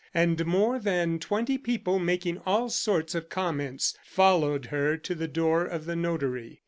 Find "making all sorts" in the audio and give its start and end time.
1.99-3.13